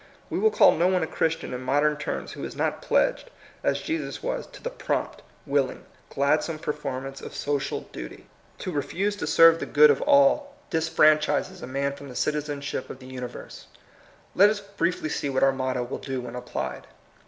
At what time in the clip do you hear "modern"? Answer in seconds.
1.61-1.95